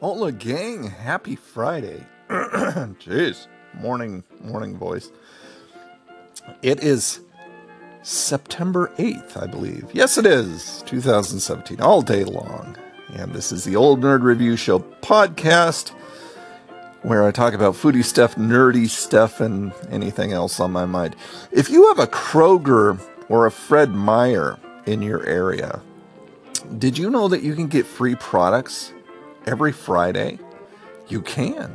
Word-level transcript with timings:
Hola, 0.00 0.32
gang! 0.32 0.82
Happy 0.82 1.36
Friday. 1.36 2.04
Jeez, 2.28 3.46
morning, 3.74 4.24
morning 4.42 4.76
voice. 4.76 5.12
It 6.62 6.82
is 6.82 7.20
September 8.02 8.92
8th, 8.98 9.40
I 9.40 9.46
believe. 9.46 9.88
Yes, 9.92 10.18
it 10.18 10.26
is 10.26 10.82
2017, 10.86 11.80
all 11.80 12.02
day 12.02 12.24
long. 12.24 12.76
And 13.14 13.32
this 13.32 13.52
is 13.52 13.62
the 13.62 13.76
Old 13.76 14.00
Nerd 14.00 14.22
Review 14.22 14.56
Show 14.56 14.80
podcast 14.80 15.90
where 17.02 17.22
I 17.22 17.30
talk 17.30 17.54
about 17.54 17.74
foodie 17.74 18.04
stuff, 18.04 18.34
nerdy 18.34 18.88
stuff, 18.88 19.40
and 19.40 19.72
anything 19.90 20.32
else 20.32 20.58
on 20.58 20.72
my 20.72 20.86
mind. 20.86 21.14
If 21.52 21.70
you 21.70 21.86
have 21.86 22.00
a 22.00 22.08
Kroger 22.08 23.00
or 23.28 23.46
a 23.46 23.50
Fred 23.50 23.90
Meyer 23.90 24.58
in 24.86 25.02
your 25.02 25.24
area, 25.24 25.80
did 26.78 26.98
you 26.98 27.10
know 27.10 27.28
that 27.28 27.42
you 27.42 27.54
can 27.54 27.68
get 27.68 27.86
free 27.86 28.16
products 28.16 28.92
every 29.46 29.72
Friday? 29.72 30.38
You 31.08 31.20
can. 31.20 31.74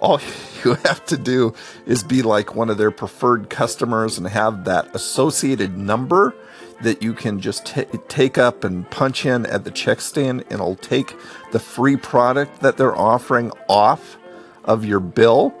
All 0.00 0.20
you 0.64 0.74
have 0.74 1.04
to 1.06 1.16
do 1.16 1.54
is 1.86 2.02
be 2.02 2.22
like 2.22 2.54
one 2.54 2.70
of 2.70 2.78
their 2.78 2.90
preferred 2.90 3.50
customers 3.50 4.18
and 4.18 4.26
have 4.28 4.64
that 4.64 4.94
associated 4.94 5.76
number 5.76 6.34
that 6.80 7.02
you 7.02 7.12
can 7.12 7.40
just 7.40 7.66
t- 7.66 7.84
take 8.06 8.38
up 8.38 8.62
and 8.62 8.88
punch 8.90 9.26
in 9.26 9.44
at 9.46 9.64
the 9.64 9.70
check 9.70 10.00
stand, 10.00 10.42
and 10.42 10.52
it'll 10.52 10.76
take 10.76 11.16
the 11.50 11.58
free 11.58 11.96
product 11.96 12.60
that 12.60 12.76
they're 12.76 12.96
offering 12.96 13.50
off 13.68 14.16
of 14.64 14.84
your 14.84 15.00
bill. 15.00 15.52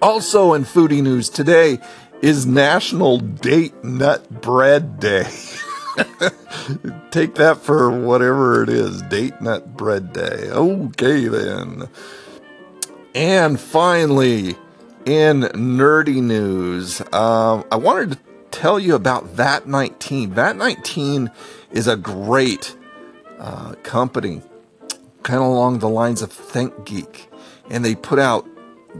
Also 0.00 0.52
in 0.54 0.64
foodie 0.64 1.02
news 1.02 1.28
today 1.28 1.78
is 2.22 2.46
National 2.46 3.18
Date 3.18 3.82
Nut 3.82 4.40
Bread 4.40 5.00
Day. 5.00 5.28
Take 7.10 7.34
that 7.36 7.58
for 7.62 7.90
whatever 7.90 8.62
it 8.62 8.68
is. 8.68 9.02
Date 9.02 9.40
Nut 9.40 9.76
Bread 9.76 10.12
Day. 10.12 10.48
Okay, 10.50 11.28
then. 11.28 11.88
And 13.14 13.60
finally, 13.60 14.56
in 15.04 15.42
nerdy 15.42 16.22
news, 16.22 17.00
um, 17.12 17.64
I 17.70 17.76
wanted 17.76 18.12
to 18.12 18.18
tell 18.50 18.78
you 18.78 18.94
about 18.94 19.24
VAT 19.26 19.68
19. 19.68 20.32
VAT 20.32 20.56
19 20.56 21.30
is 21.70 21.86
a 21.86 21.96
great 21.96 22.76
uh, 23.38 23.74
company, 23.82 24.42
kind 25.22 25.40
of 25.40 25.46
along 25.46 25.78
the 25.78 25.88
lines 25.88 26.22
of 26.22 26.30
ThinkGeek, 26.30 27.26
and 27.70 27.84
they 27.84 27.94
put 27.94 28.18
out 28.18 28.48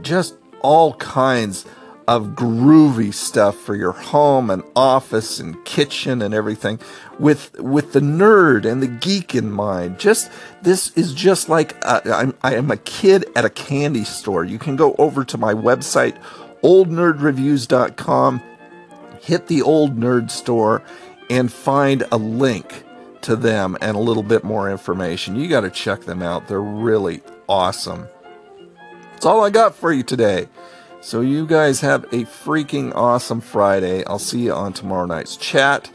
just 0.01 0.37
all 0.61 0.93
kinds 0.95 1.65
of 2.07 2.29
groovy 2.29 3.13
stuff 3.13 3.55
for 3.55 3.75
your 3.75 3.91
home 3.91 4.49
and 4.49 4.63
office 4.75 5.39
and 5.39 5.63
kitchen 5.65 6.21
and 6.21 6.33
everything 6.33 6.79
with 7.19 7.59
with 7.59 7.93
the 7.93 7.99
nerd 7.99 8.65
and 8.65 8.81
the 8.81 8.87
geek 8.87 9.33
in 9.33 9.51
mind. 9.51 9.99
Just 9.99 10.31
this 10.61 10.91
is 10.97 11.13
just 11.13 11.49
like 11.49 11.73
a, 11.83 12.01
I'm, 12.13 12.35
I 12.43 12.55
am 12.55 12.71
a 12.71 12.77
kid 12.77 13.25
at 13.35 13.45
a 13.45 13.49
candy 13.49 14.03
store. 14.03 14.43
You 14.43 14.59
can 14.59 14.75
go 14.75 14.95
over 14.97 15.23
to 15.25 15.37
my 15.37 15.53
website 15.53 16.17
oldnerdreviews.com 16.63 18.41
hit 19.25 19.47
the 19.47 19.61
old 19.61 19.97
nerd 19.97 20.29
store 20.29 20.83
and 21.29 21.51
find 21.51 22.03
a 22.11 22.17
link 22.17 22.83
to 23.21 23.35
them 23.35 23.75
and 23.81 23.97
a 23.97 23.99
little 23.99 24.23
bit 24.23 24.43
more 24.43 24.69
information. 24.69 25.35
You 25.35 25.47
got 25.47 25.61
to 25.61 25.71
check 25.71 26.01
them 26.01 26.21
out. 26.21 26.47
They're 26.47 26.61
really 26.61 27.21
awesome. 27.49 28.07
That's 29.11 29.25
all 29.25 29.43
i 29.43 29.49
got 29.49 29.73
for 29.73 29.91
you 29.91 30.03
today 30.03 30.47
so 31.05 31.21
you 31.21 31.45
guys 31.45 31.81
have 31.81 32.05
a 32.05 32.25
freaking 32.25 32.91
awesome 32.95 33.39
Friday. 33.39 34.03
I'll 34.05 34.17
see 34.17 34.45
you 34.45 34.53
on 34.53 34.73
tomorrow 34.73 35.05
night's 35.05 35.37
chat 35.37 35.91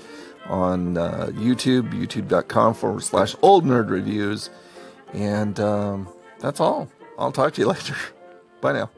on 0.46 0.96
uh, 0.96 1.30
YouTube, 1.32 1.92
youtube.com 1.92 2.74
forward 2.74 3.02
slash 3.02 3.34
old 3.42 3.64
nerd 3.64 3.90
reviews. 3.90 4.50
And 5.12 5.58
um, 5.58 6.08
that's 6.38 6.60
all. 6.60 6.88
I'll 7.18 7.32
talk 7.32 7.54
to 7.54 7.60
you 7.60 7.66
later. 7.70 7.96
Bye 8.60 8.74
now. 8.74 8.90